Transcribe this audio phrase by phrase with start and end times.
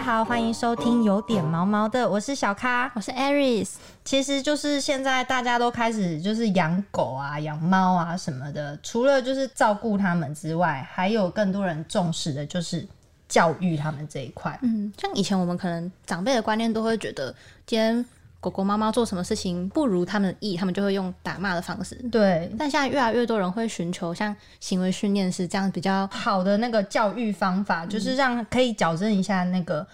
[0.00, 3.72] 家好，欢迎收听有点毛毛的，我是小咖，我是 Aris。
[4.02, 12.88] 其实就是现在大家都开始就是养狗啊、养猫啊什么的，除了就是照顾它们之外，还有更多人重视的就是
[13.28, 14.58] 教育他们这一块。
[14.62, 17.34] 嗯，像以前我们可能长辈的观念都会觉得，
[17.66, 18.02] 今天
[18.40, 21.94] 狗狗、猫猫做什么事情不如他们的意，他们就会用打骂的方式。
[22.10, 29.86] 对，但现在越来越多人会寻求像行为训练师这样比较好的那个教育方法，就是让可以矫正一下那个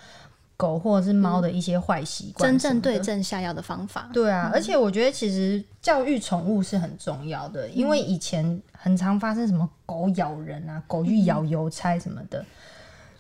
[0.57, 3.01] 狗或者是猫的一些坏习惯，真正对。
[3.01, 4.09] 症下药的方法。
[4.13, 12.45] 对啊，而且我觉得其实教育宠物是很重要的，因为以前很常发生什么狗咬人啊、狗欲咬邮差什么的。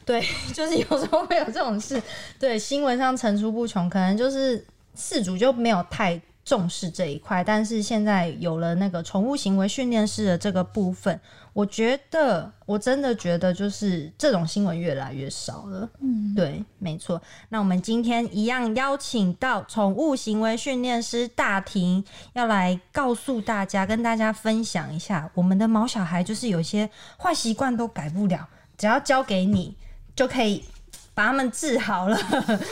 [0.04, 2.00] 对， 就是有时候会有这种事，
[2.38, 4.64] 对，新闻上层出不穷，可能就是
[4.96, 11.20] 饲主就没有太重视这一块，但是现在有了那个宠物行为训练师的这个部分，
[11.52, 15.90] 我觉得我真的觉得就是这种新闻越来越少了。
[16.00, 17.20] 嗯，对，没错。
[17.48, 29.76] 那我们今天一样邀请到宠物行为训练师大婷，要来告诉大家，跟大家分享一下，我们的毛小孩就是有些坏习惯都改不了，只要交给你
[30.14, 30.64] 就可以
[31.16, 32.18] 把他们治好了。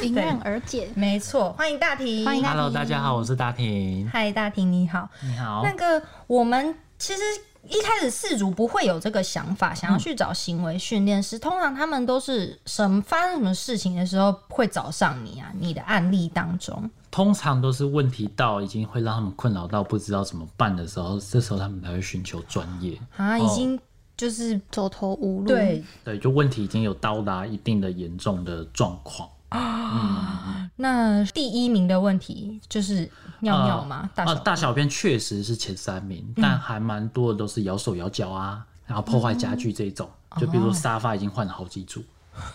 [0.02, 0.90] 迎刃而解。
[0.94, 4.06] 没错，欢迎大婷，欢迎大婷 Hello，大家好，我是大婷。
[4.12, 5.08] 嗨，大婷你好。
[5.22, 7.22] 你好那，个我们其实
[7.66, 11.38] 一开始饲主不会有这个想法，想要去找行为训练师。
[11.38, 15.50] 通常他们都是什么发生什么事情的时候会找上你啊？
[15.58, 23.00] 你的案例当中，通常都是问题到已经会让他们困扰到不知道怎么办的时候，这时候他们才会寻求专业。
[23.16, 23.80] 啊，已经
[24.16, 25.46] 就是走投无路。
[25.46, 30.68] 对，对，就问题已经有到达一定的严重的状况啊。
[30.76, 33.08] 那第一名的问题就是
[33.40, 34.10] 尿尿吗？
[34.14, 40.08] 大啊，小大小便确实是前三名，但还蛮多的都是咬手咬脚啊，然后破坏家具这种。
[40.40, 42.02] 就比如说沙发已经换了好几组，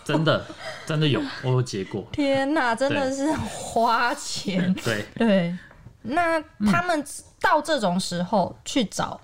[0.04, 0.44] 真的
[0.84, 2.04] 真的有，我有结果。
[2.12, 4.74] 天哪，真的是花钱。
[4.84, 5.58] 对，对，
[6.02, 6.38] 那
[6.70, 7.02] 他们
[7.40, 9.18] 到这种时候去找，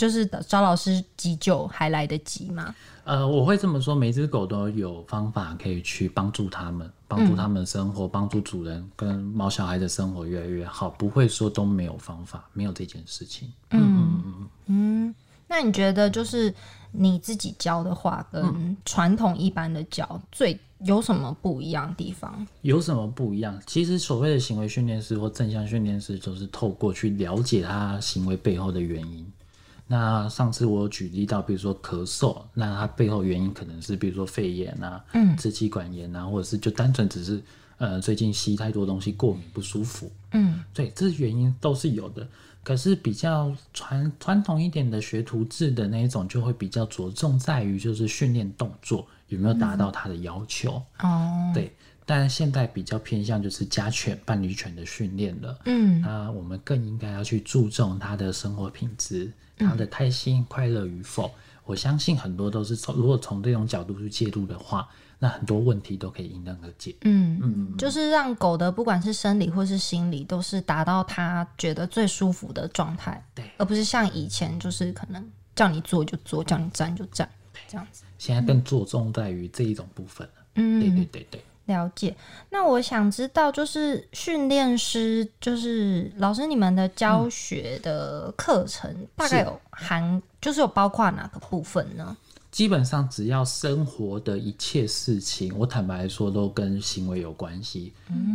[0.00, 2.74] 就是找老师急救还来得及吗？
[3.04, 13.52] 呃，我会这么说，每只狗都有方法可以去帮助它们，帮助它们生活，帮助主人跟毛小孩的生活越来越好，不会说都没有方法，没有这件事情。
[13.72, 15.14] 嗯嗯嗯
[15.46, 16.54] 那你觉得就是
[16.92, 22.46] 你自己教的话，跟传统一般的教最有什么不一样的地方？
[22.62, 23.60] 有什么不一样？
[23.66, 29.30] 其实所谓的行为训练师或正向训练师，就是透过去了解他行为背后的原因。
[29.92, 37.42] 那上次我有举例到，比如说咳嗽，那它背后原因可能是比如说肺炎啊、嗯、支气管炎啊，或者是就单纯只是
[37.78, 42.24] 呃最近吸太多东西过敏不舒服，嗯，对，这原因都是有的。
[42.62, 50.80] 可是比较传传统一点的学徒制的那一种，就会比较着重在于就是训练动作有没有达到他的要求。
[51.00, 51.74] 哦，对，
[52.10, 55.56] 但现在比较偏向就是家犬、伴侣犬的训练了。
[55.66, 61.30] 嗯，那我们更应该要去注重它的生活品质，它的开心、快乐与否。
[61.64, 64.88] 我相信很多都是从如果从这种角度去介入的话，
[65.20, 66.96] 那很多问题都可以迎刃而解。
[67.02, 77.30] 嗯嗯，就是让狗的不管是生理或是心理，都是达到它觉得最舒服的状态，对而不是像以前就是可能叫你坐就坐，叫你站就站
[77.68, 78.02] 这样子。
[78.18, 80.32] 现在更着重在于这一种部分了。
[80.56, 81.44] 嗯，对对对对。
[81.70, 82.14] 了解。
[82.50, 92.14] 那我想知道，就是训练师，就是老师，你们的教学的课程、大概有含，就是有包括哪个部分呢？
[92.50, 97.92] 基本上只要生活的一切事情，我坦白来说都跟行为有关系。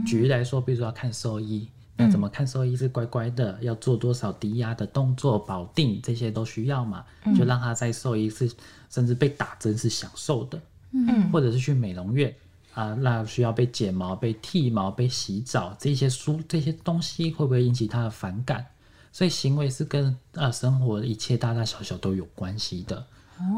[0.07, 1.67] 举例来说，比如说要看兽医，
[1.97, 7.03] 那怎么看兽医是乖乖的，要做多少低压的动作保定，这些都需要嘛？
[7.38, 8.50] 就让他在兽医是
[8.90, 10.62] 甚至被打针是享受的，
[10.94, 12.34] 嗯或者是去美容院
[12.75, 18.63] 啊，那需要被剪毛、被剃毛、被洗澡，这些书这些东西会不会引起他的反感？
[19.11, 23.03] 所以行为是跟呃生活的一切大大小小都有关系的。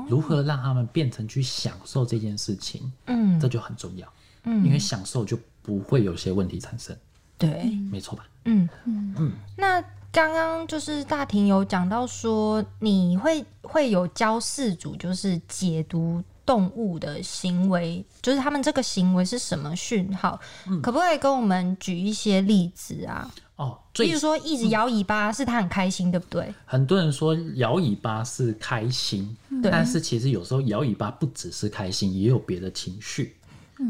[0.07, 4.07] 如何让他们变成去享受这件事情，嗯这就很重要。
[4.43, 6.95] 嗯因为享受就不会有些问题产生，
[7.37, 8.25] 对，没错吧？
[8.45, 9.33] 嗯嗯嗯。
[9.55, 9.81] 那
[10.11, 20.39] 刚刚就是大庭有讲到说，你会会有教饲主，就是解读动物的行为，就是他们这个行为是什么讯号？
[20.81, 23.29] 可不可以跟我们举一些例子啊？
[23.57, 26.53] 哦，比如说一直摇尾巴，是他很开心，对不对？
[26.65, 33.35] 很多人说摇尾巴是开心，对但是其实有时候摇尾巴不只是开心，也有别的情绪。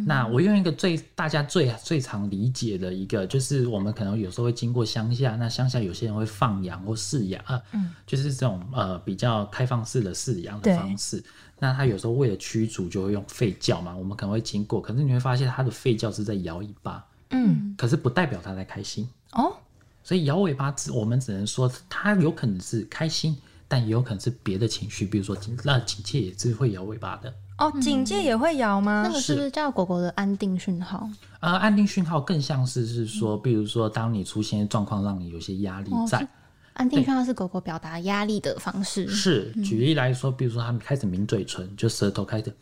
[0.06, 7.62] 那我用一个最大家最最常理解的一个，就是我们可能有时候会经过乡下，那乡下有些人会放羊或饲养啊，
[8.06, 11.24] 就是这种呃比较开放式的饲养的方式。
[11.60, 19.07] 那他有时候为了驱逐，就会用吠叫嘛，我们可能会经过，可是你会发现他的吠叫是在摇尾巴，嗯，可是不代表他在开心。
[19.31, 19.56] 哦，
[20.04, 23.36] 所以摇尾巴只我们只能说他有可能是开心，
[23.68, 27.33] 但也有可能是别的情绪，比如说警那警戒也是会摇尾巴的。
[27.57, 29.04] 哦，警戒也会摇吗？
[29.06, 31.09] 那个是不是叫狗狗的安定讯号？
[31.39, 36.27] 呃，安定讯号更像是是说，比如说当你出现状况让你有些压力在，
[36.74, 39.07] 安定讯号是狗狗表达压力的方式。
[39.07, 42.54] 是举例来说，比如说他们开始抿嘴唇，就舌头开始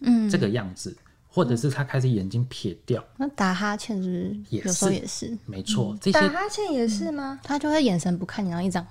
[0.00, 0.96] 嗯，这个样子，
[1.28, 5.36] 或者是它开始眼睛撇掉，那打哈欠是不是也有时候也是？
[5.44, 7.38] 没错，这打哈欠也是吗？
[7.42, 8.86] 他就会眼神不看你，然后一张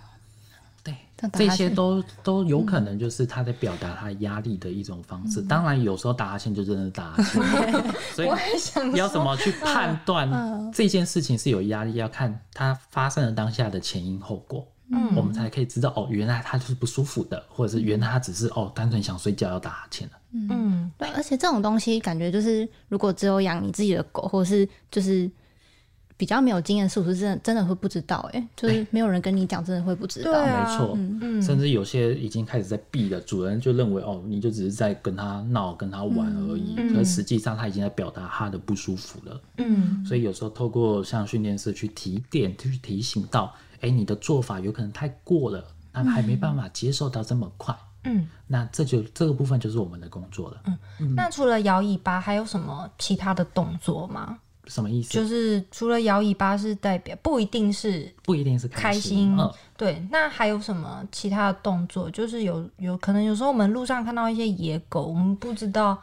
[0.83, 0.94] 对
[1.31, 1.50] 这。
[1.50, 5.41] 些都都有可能就是他在表达他压力的一种方式。
[5.41, 7.83] 当然，有时候打哈欠就真的是打哈欠，
[8.13, 8.27] 所以
[8.97, 15.15] 要怎说，么去判断这件事情是有压力，要看它发生的当下的前因后果，嗯。
[15.15, 20.13] 我们才可以知道哦，原来他就是不舒服的，或者是原来他只是哦单纯想睡觉要打哈欠了。
[20.50, 25.30] 嗯，对，而且这种东西感觉就是，如果只有养你自己的狗，或者是就是
[26.15, 28.39] 比较没有经验，是不是真的真的会不知道、欸？
[28.39, 30.31] 哎，就是没有人跟你讲，真的会不知道。
[30.31, 39.42] 没错，嗯甚至有些已经开始在避了，主人就认为哦，你就只是在跟他闹、跟他玩而已，嗯可是实际上他已经在表达他的不舒服了。
[39.57, 47.75] 嗯所以有时候透过像训练师去提点、去提醒到，哎，你的做法有可能太过了，他还没办法接受到这么快。
[48.04, 48.27] 嗯。
[48.48, 50.62] 那这就这个部分就是我们的工作了。
[51.00, 54.38] 嗯那除了摇尾巴，还有什么其他的动作吗？
[54.68, 55.12] 什么意思？
[55.12, 59.38] 就是除了摇尾巴是代表不一定是不一定是开心，
[59.75, 60.06] 对。
[60.12, 62.10] 那还有什么其他的动作？
[62.10, 66.01] 就是有有可能有时候我们路上看到一些野狗，我们不知道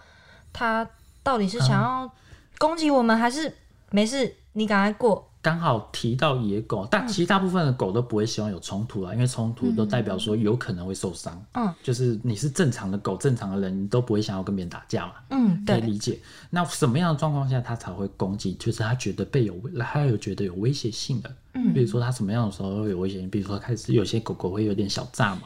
[0.52, 0.86] 它
[1.22, 2.10] 到底是想要
[2.58, 3.54] 攻击我们，还是
[3.90, 5.29] 没事，你赶快过。
[5.42, 11.42] 刚好提到野狗，但其实大部分的狗都不会希望有冲突啊，因为冲突都代表说有可能会受伤。
[11.52, 15.14] 嗯，就是你是正常的狗，正常的人，你都不会想要跟别人打架嘛。
[15.30, 16.18] 嗯，可以对，理解。
[16.50, 18.52] 那什么样的状况下它才会攻击？
[18.54, 21.34] 就是它觉得被有，它有觉得有威胁性的。
[21.54, 23.30] 嗯比如说它什么样的时候会有危险性？
[23.30, 25.40] 比如说开始有些狗狗会有点小炸毛，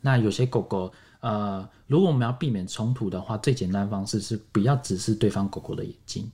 [0.00, 6.28] 那有些狗狗，呃，如果我们要避免冲突的话，最简单的方式是不要直视对方狗狗的眼睛，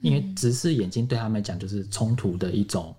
[0.00, 2.94] 因为直视眼睛对他们来讲就是冲突的一种，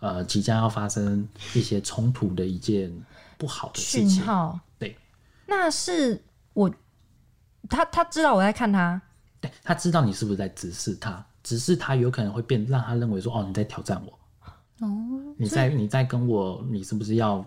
[0.00, 2.92] 呃，即将要发生一些冲突的一件
[3.38, 4.22] 不好的事情。
[4.22, 4.58] 号。
[4.78, 4.96] 对，
[5.46, 6.22] 那是
[6.52, 6.72] 我，
[7.68, 9.00] 他他知道我在看他，
[9.40, 17.44] 对他知道你是不是在直视他，直视他有可能会变让他认为说哦你在挑战我，哦，你在你在跟我，你是不是要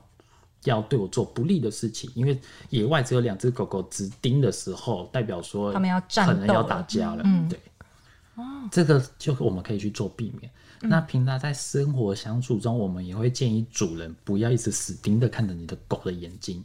[0.63, 2.09] 要对我做不利的事情？
[2.15, 7.21] 因为野外只有两只狗狗直盯的时候，代表说他们要战可能要斗打架了。
[7.23, 7.59] 嗯对，
[8.75, 10.51] 这个就我们可以去做避免。
[10.81, 16.61] 那平常在生活相处中，我们也会建议主人不要一直死盯的看着你的狗的眼睛，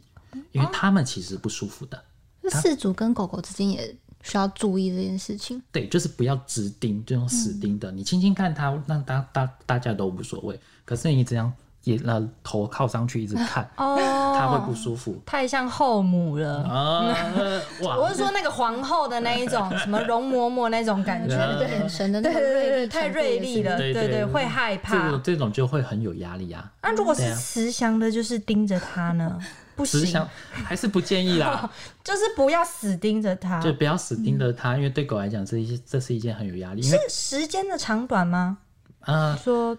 [0.51, 2.03] 因为它们其实不舒服的。
[2.41, 5.63] 那饲主跟狗狗之间也需要注意这件事情。
[5.71, 10.59] 对，就是不要直盯，这种死盯的，你轻轻看它，让大大大家都无所谓。
[10.83, 11.53] 可是你这样
[11.83, 13.97] 也那头靠上去一直看， 哦，
[14.37, 15.19] 他会不舒服。
[15.25, 16.63] 太像后母了。
[16.63, 17.15] 啊，
[17.83, 17.97] 哇！
[17.97, 25.21] 我是说那个皇后的那一种， 什么容嬷嬷那种感觉，啊对眼神的那对个锐利对对对，太锐利了，对对对会害这怕种。
[25.23, 26.71] 这种就会很有压力啊。
[26.83, 29.39] 那如果是慈祥的，就是盯着他呢，
[29.75, 31.67] 不行还是不建议啦，
[32.03, 33.59] 就是不要死盯着他。
[33.59, 36.81] 就不要死盯着它，因为对狗来讲这一这是一件很有压力。
[36.81, 38.57] 因为是时间的长短吗？
[39.01, 39.75] 啊、说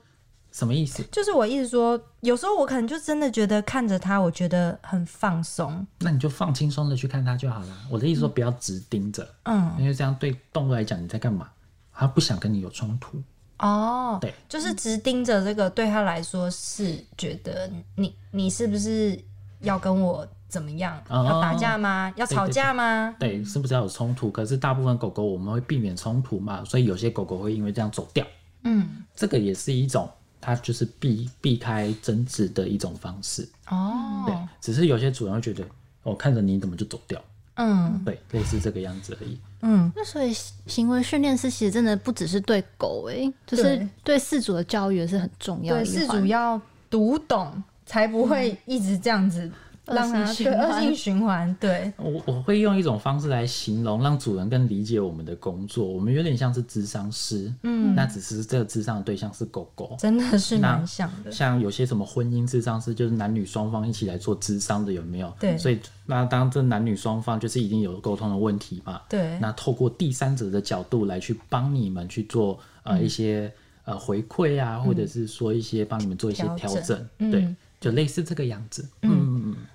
[0.52, 1.02] 什么意思？
[1.10, 5.84] 就是我意思说，有时候我可能就真的觉得看着他，我觉得很放松。
[5.98, 7.76] 那你就放轻松的去看它就好了。
[7.90, 11.48] 我的意思说不要直盯着，嗯，因为这样对动物来讲你在干嘛？
[11.92, 13.20] 它不想跟你有冲突。
[13.58, 19.18] 哦，对，就是直盯着这个，对他来说是觉得你你是不是
[19.60, 21.00] 要跟我怎么样？
[21.08, 22.12] 哦要打架吗？
[22.16, 23.14] 要吵架吗？
[23.20, 24.30] 对，是不是要有冲突？
[24.30, 28.26] 可是大部分狗狗我们会避免冲突嘛，所以有些狗狗会因为这样走掉。
[28.64, 30.10] 嗯，这个也是一种，
[30.42, 33.48] 它就是避避开争执的一种方式。
[33.68, 35.64] 哦，对，只是有些主人会觉得，
[36.02, 37.18] 我、看着你怎么就走掉？
[37.54, 39.38] 嗯对，类似这个样子而已。
[39.60, 40.34] 嗯，那所以
[40.66, 46.06] 行为训练师其实真的不只是对狗诶、就是对对饲主的教育也是很重要的对，一环。
[46.06, 49.48] 事主要读懂，才不会一直这样子
[49.86, 50.94] 让它恶性循对恶性环。
[50.94, 55.86] 循环，对，我我会用一种方式来形容，让主人更理解我们的工作。
[55.86, 59.96] 我们有点像是智商师，嗯，那只是这个智商的对象是狗狗。
[59.98, 61.30] 真的是那蛮像的。
[61.32, 65.34] 像有些什么婚姻智商师，就是男女双方一起来做智商的，有没有？
[65.40, 73.52] 对所以那当这男女双方就是已经有沟通的问题嘛，对那透过第三者的角度来去帮你们去做呃嗯一些
[73.84, 78.88] 呃回馈啊，或者是说一些帮你们做一些调整调整，嗯对，就类似这个样子。
[79.02, 79.31] 嗯，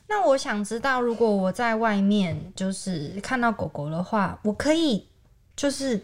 [0.10, 5.06] 那我想知道，如果我在外面就是看到狗狗的话，我可以
[5.56, 6.02] 就是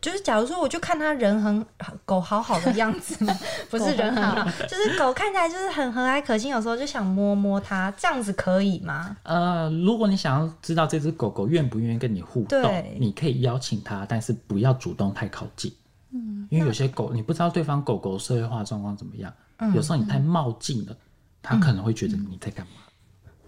[0.00, 1.66] 就是，假如说我就看它人很
[2.04, 3.34] 狗好好的样子吗，
[3.70, 9.16] 不是人很好，就是狗看起来就是很和蔼可亲，有时候就想摸摸它，这样子可以吗？
[9.22, 15.74] 呃，如果你想要知道这只狗狗愿不愿意跟你互动，你可以邀请它，但是不要主动太靠近。
[16.12, 20.94] 嗯，因为有些狗你不知道对方狗狗社会化状况怎么样，嗯有时候你太冒进了，
[21.42, 22.72] 它可能会觉得你在干嘛。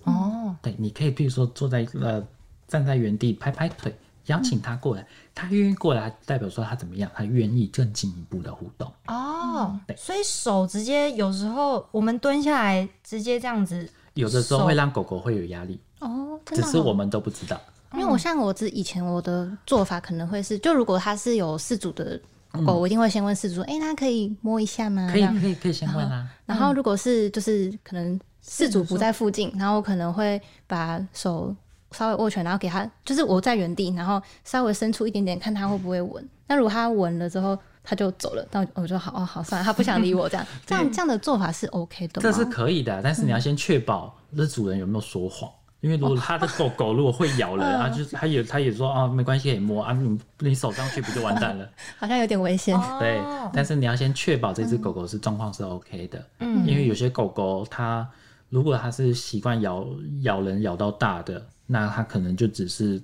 [0.07, 2.27] 哦，对，你可以比如说坐在呃
[2.67, 3.95] 站在原地拍拍腿，
[4.27, 7.11] 邀请他过来，他愿意过来，代表说他怎么样？
[7.15, 8.91] 他愿意更进一步的互动。
[9.09, 17.61] 哦，对所以手直接有时候我们蹲下来直接这样子，有的时候手会让狗狗会有压力，哦，真的哦、只是我们都不知道。
[17.93, 22.21] 因为我像我之以前我的做法可能会是，就如果它是有饲主的
[22.67, 25.09] 狗，我一定会先问饲主，哎、那可以摸一下吗？
[25.11, 26.29] 可以可以可以先问啊。
[26.45, 31.55] 然后如果是就是可能饲主不在附近，然后我可能会把手
[31.91, 36.27] 稍微握拳，然后给他，就是我在原地，然后稍微伸出一点点，看他会不会闻。
[36.47, 42.23] 那如果他闻了之后，他就走了，那我就好哦好算了，他不想理我这样， 这样这样的做法是 OK 的吗？
[42.23, 45.51] 这是可以的，但是你要先确保这主人有没有说谎。
[45.81, 51.69] 因为如果他的狗狗如果会咬人 啊，就是他也他也说啊没关系可以摸啊，你你手上去不就完蛋了？
[51.99, 52.77] 好像有点危险。
[52.99, 58.09] 对哦，但是你要先确保这只狗狗是状况是 OK 的，嗯，因为有些狗狗它
[58.49, 59.87] 如果它是习惯咬
[60.23, 63.03] 咬人咬到大的，那它可能就只是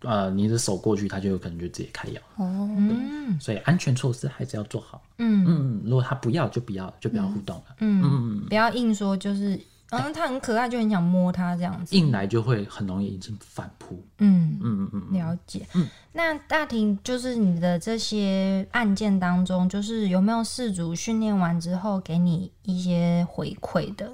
[0.00, 3.38] 呃你的手过去，它就有可能就直接开咬，哦，嗯。
[3.40, 5.00] 所以安全措施还是要做好。
[5.18, 5.44] 嗯。
[5.46, 9.58] 嗯，如果它不要就不要就不要互动了，嗯嗯，不要硬说就是，
[9.90, 14.04] 嗯，它很可爱，就很想摸它这样子，硬来就会很容易已经反扑。
[14.18, 14.58] 嗯。
[14.60, 15.86] 嗯嗯嗯，了解，嗯。
[16.12, 24.12] 那大庭就是你的这些案件当中，就是有没有事主训练完之后给你一些回馈的？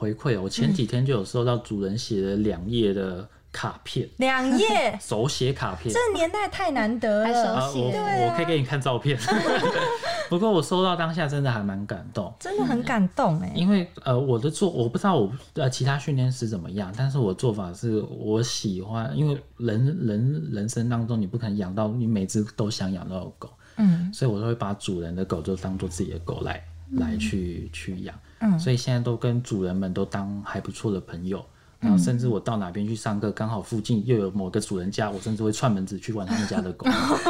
[0.00, 5.92] 回馈哦，我前几天就有收到主人写了两页的卡片， 两页， 手写卡片。
[5.94, 9.18] 这年代太难得了，啊，手写我对啊我可以给你看照片。
[10.30, 13.52] 不过我收到当下真的还蛮感动，真的很感动哎。
[13.54, 31.44] 因为呃我的做我不知道我呃其他训练师怎么样，但是我做法是我喜欢，因为人人人生当中你不可能养到你每只都想养到的狗，嗯所以我都会把主人的狗就当做自己的狗来、来去去养，嗯所以现在都跟主人们都当还不错的朋友。
[31.78, 36.86] 然后甚至我到哪边去上课，刚好附近又有某个主人家，我甚至会串门子去玩他们家的狗。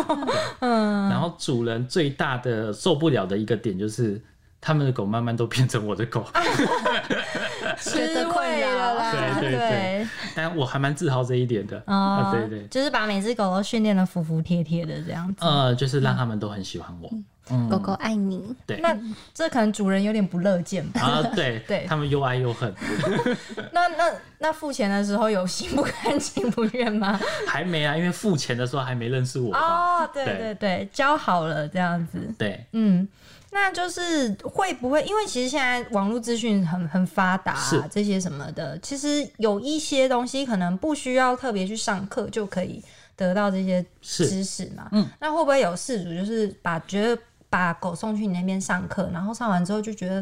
[0.59, 4.21] 嗯，然后主人最大的受不了的一个点就是，
[4.61, 6.25] 他们的狗慢慢都变成我的狗，
[7.79, 11.83] 吃得困味扰了啦，对对对但我还蛮自豪这一点的。
[11.87, 15.37] 哦啊，对对，就是把每只狗都训练的服服帖帖的这样子。
[15.40, 17.11] 呃，就是让他们都很喜欢我。
[17.52, 18.76] 嗯，狗狗爱你，对。
[18.81, 18.97] 那
[19.35, 21.00] 这可能主人有点不乐见吧？
[21.00, 22.73] 啊，对 对他们又爱又恨，
[23.73, 27.19] 那那那付钱的时候有心不甘情不愿吗？
[27.49, 29.59] 还没啊，因为付钱的时候还没认识我吧？
[30.05, 32.33] 哦，对对对对，教好了这样子。
[32.38, 33.09] 对，嗯，
[33.52, 35.02] 那就是会不会？
[35.02, 42.83] 因为其实现在网络资讯很很发达、啊，这些什么的，其实有一些东西可能不需要特别去上课就可以
[43.16, 44.88] 得到这些知识嘛。
[44.92, 50.21] 嗯，那会不会有事主就是把觉得把狗送去你那边上课，然后上完之后就觉得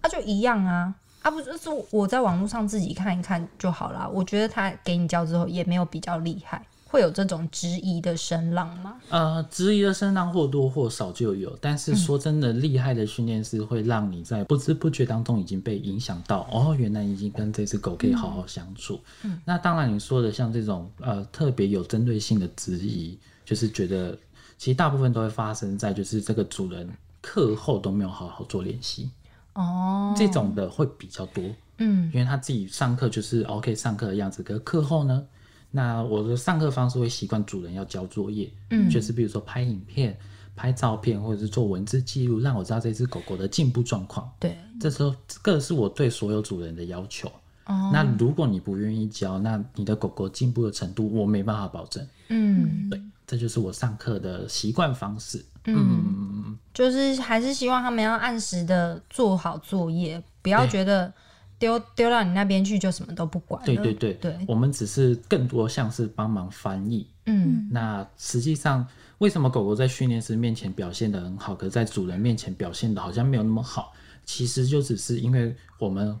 [0.00, 0.94] 啊就一样啊。
[1.22, 4.08] 啊，不就是我在网络上自己看一看就好啦。
[4.10, 8.96] 我觉得他给你教之后也没有比较厉害，会有这种质疑的声浪吗？
[9.10, 19.00] 呃，质疑的声浪或多或少就有，但是说真的，厉害的训练师会让你在不知不觉当中已经被影响到，哦，原来已经跟这只狗可以好好相处。
[19.22, 24.18] 嗯那当然，你说的像这种呃特别有针对性的质疑，就是觉得
[24.58, 29.08] 其实大部分都会发生在就是这个主人课后都没有好好做练习，
[29.54, 31.44] 哦，这种的会比较多。
[31.78, 35.24] 嗯因为他自己上课就是 OK 上课的样子，可是课后呢，
[35.70, 40.18] 那我的上课方式会习惯主人要交作业，嗯就是比如说拍影片、
[40.56, 44.30] 拍照片，或者是做文字记录，让我知道这只狗狗的进步状况。
[44.38, 47.28] 对，这时候，这个是我对所有主人的要求。
[47.66, 52.04] 哦那如果你不愿意教，那你的狗狗进步的程度我没办法保证。
[52.28, 52.90] 嗯。
[52.90, 55.44] 对，这就是我上课的习惯方式。
[55.66, 61.12] 嗯，就是还是希望他们要按时的做好作业，不要觉得
[61.60, 63.66] 丢丢到你那边去就什么都不管了。
[63.66, 67.06] 对对对，对我们只是更多像是帮忙翻译。
[67.26, 68.84] 嗯那实际上，
[69.18, 73.92] 为什么狗狗在训练师面前表现的很好，可是在主人面前表现的好像没有那么好？
[74.24, 76.18] 其实就只是因为我们，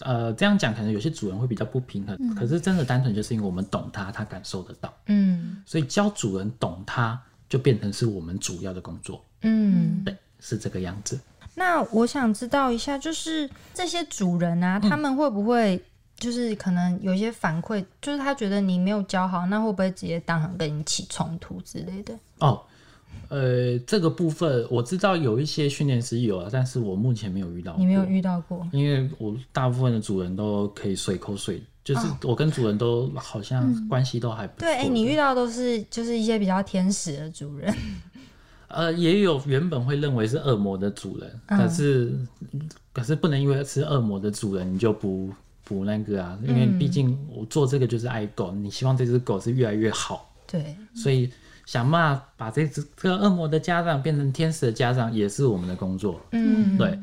[0.00, 9.24] 呃，这样讲可能有些主人会比较不平衡，可是真的单纯就是因为我们懂它，它感受得到，嗯所以教主人懂它，就变成是我们主要的工作。
[9.40, 10.04] 嗯。
[10.04, 11.18] 对，是这个样子。
[11.54, 15.80] 那我想知道一下，就是这些主人啊，嗯他们会不会
[16.16, 22.14] 就是可能有一些反馈，就是他觉得你没有教好，那会不会直接当场跟你起冲突之类的？
[22.38, 22.60] 哦，
[23.28, 27.78] 呃，这个部分我知道有一些训练师有啊，但是我目前没有遇到过。
[27.78, 28.66] 你没有遇到过？
[28.72, 34.74] 因为我大部分的主人都可以随口水，就是哦我跟主人都好像关系都还不错的。
[34.74, 37.74] 对，哎、你遇到都是就是一些比较天使的主人，
[38.74, 42.12] 呃也有原本会认为是恶魔的主人，嗯可是
[42.92, 45.30] 可是不能因为是恶魔的主人你就不
[45.64, 51.30] 不那个啊，因为嗯毕竟我做这个就是爱狗，你希望这只狗是越来越好，对，所以
[51.66, 56.20] 想办法把这只这个恶魔的家长变成天使的家长，也是我们的工作。
[56.32, 56.98] 嗯，对。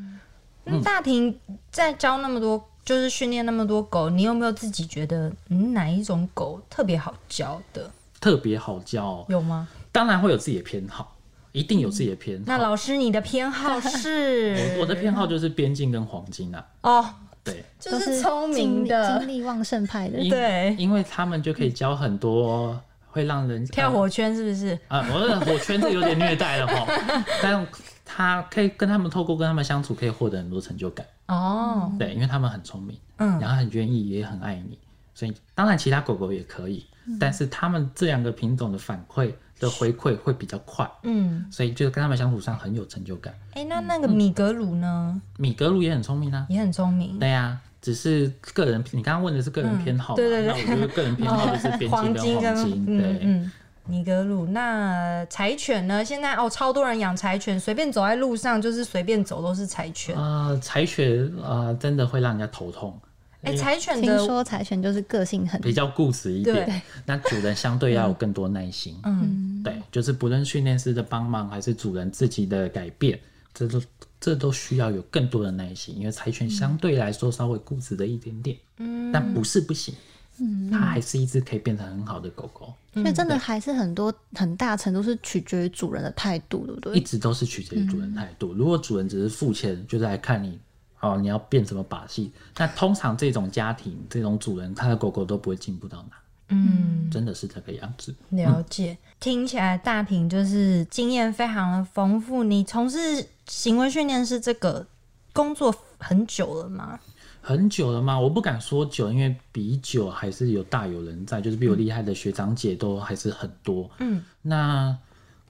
[0.63, 1.35] 那大庭
[1.71, 7.89] 在教那么多，就是训练那么多狗，你有没有自己觉得，嗯，哪一种狗特别好教的？
[8.19, 9.67] 特别好教哦、有吗？
[9.91, 11.17] 当然会有自己的偏好，
[11.51, 12.43] 一定有自己的偏好。
[12.47, 14.55] 那老师，你的偏好 是？
[14.75, 17.05] 我我的偏好就是边境跟黄金啊，哦，
[17.43, 20.17] 对，就是聪明的精，力旺盛派的。
[20.29, 24.77] 对因为他们就可以教很多会让人跳火圈是不是？
[24.87, 26.87] 啊，我的火圈是有点虐待了哈，
[27.41, 27.67] 但
[28.05, 31.05] 他可以跟他们透过跟他们相处，可以获得很多成就感。
[31.27, 34.77] 哦，对，因为他们很聪明，嗯然后很愿意，也很爱你，
[35.13, 36.85] 所以当然其他狗狗也可以，
[37.19, 43.33] 但是他们这两个品种的反馈的回馈会比较快，嗯，所以就是跟他们相处上很有成就感。
[43.53, 50.15] 哎、那那个米格鲁呢，米格鲁也很聪明啊，也很聪明，对呀、只是个人，你刚刚问的是个人偏好嘛？
[50.15, 53.19] 嗯对对对那我觉得个人偏好就是边 黄境跟黄金，嗯对。
[53.21, 53.51] 嗯。
[53.87, 56.05] 米格鲁，那柴犬呢？
[56.05, 60.15] 现在哦，超多人养柴犬，随便走在路上就是随便走都是柴犬。
[60.15, 62.97] 呃，柴犬呃真的会让人家头痛，
[63.43, 66.81] 哎、柴犬听说柴犬就是个性很比较固执一对点。
[67.05, 68.95] 那主人相对要有更多耐心。
[69.03, 73.19] 嗯对，就是不论训练师的帮忙还是主人自己的改变，
[73.53, 73.81] 这都
[74.19, 79.93] 这都需要有更多的耐心，因为柴犬相对来说稍微固执的一点点，嗯，但不是不行，
[80.39, 86.95] 嗯它还是一只可以变成很好的狗狗，所以真的还是很多很大程度是取决于主人的态度，对不对？
[86.95, 88.53] 一直都是取决于主人态度。
[88.53, 90.59] 如果主人只是付钱，就是来看你。
[91.01, 92.31] 哦，你要变什么把戏？
[92.57, 96.15] 那通常这种家庭、这种主人，他的狗狗都不会进步到哪，
[96.49, 98.15] 嗯，真的是这个样子。
[98.29, 98.97] 了解。
[99.19, 102.43] 听起来大平就是经验非常的丰富。
[102.43, 104.85] 你从事行为训练师这个
[105.33, 106.99] 工作很久了吗？
[107.43, 108.19] 很久了吗？
[108.19, 113.89] 我不敢说久，因为比久还是有大有人在，就是比我厉害的学长姐都还是很多。
[113.97, 114.95] 嗯，那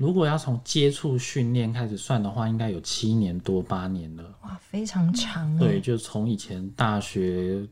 [0.02, 4.24] 如果要从接触训练开始算的话，应该有七年多八年了。
[4.42, 5.80] 哇，非常长对，哎。
[5.80, 7.64] 就从以前大学，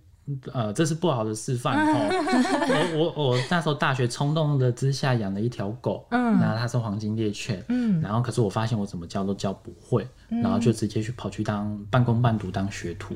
[0.53, 2.93] 呃，这是不好的示范 哦。
[2.93, 13.15] 我我我那时候大学冲动的之下养了一条狗，嗯然后它是黄金猎犬，嗯然后可是我发现我怎么教都教不会，然后就直接去跑去当半工半读当学徒。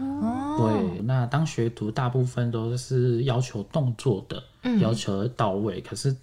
[0.00, 5.80] 哦，对，那当学徒大部分都是要求动作的，嗯要求到位。
[5.82, 6.16] 可是，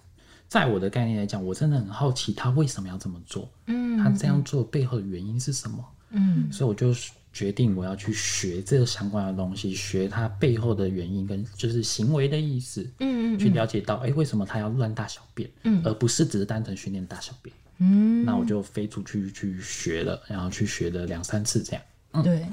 [0.52, 5.82] 在我的概念来讲，我真的很好奇他为什么要这么做，嗯他这样做背后的原因是什么？
[6.10, 6.94] 嗯所以我就
[7.32, 17.56] 决定我要去学这个相关的东西，学它背后的原因跟就是行为的意思，嗯去了解到，哎、为什么他要乱大小便，嗯而不是只是单纯训练大小便。
[17.78, 21.82] 嗯，那我就飞出去去学了，然后去学了两三次这样。
[22.12, 22.46] 嗯对。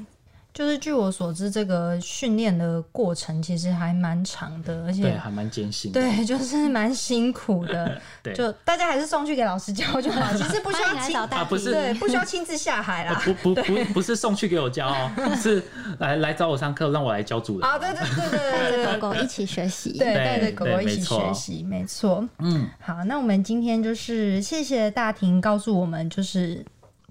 [0.59, 6.01] 就是据我所知，这个训练的过程其实还蛮长的，而对，且还蛮艰辛的。
[6.01, 7.97] 对， 就是蛮辛苦的。
[8.21, 13.21] 对就大家还是送去给老师教就好，其实不需要亲啊不是对，不需要亲自下海啦。
[13.23, 15.09] 不不 不不是送去给我教哦，
[15.41, 15.63] 是
[15.99, 17.69] 来来找我上课，让我来教主人。
[17.69, 19.97] 啊，对对对对对对对狗狗一起学习。
[19.97, 22.27] 对，对带着狗狗一起学习，没错。
[22.39, 26.65] 嗯，好，那我们今天就是谢谢大婷告诉我们，就是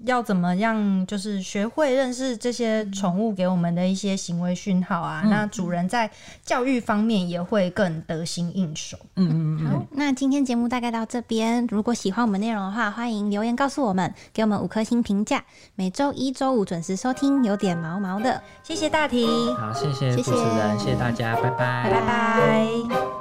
[0.07, 5.23] 要怎么样，就是学会认识这些宠物给我们的一些行为讯号啊。
[5.27, 6.11] 那主人在
[6.45, 8.99] 教育方面也会更得心应手。
[9.17, 11.67] 嗯嗯嗯好，那今天节目大概到这边。
[11.71, 15.45] 如果喜欢我们内容的话，欢迎留言告诉我们，给我们五颗星评价。
[15.75, 18.43] 每周一、周五准时收听，有点毛毛的。
[18.63, 23.17] 谢谢大庭，好，谢谢谢谢主持人，谢谢大家，拜拜，拜拜。